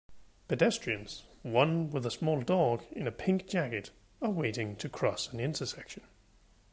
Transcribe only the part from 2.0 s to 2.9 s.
a small dog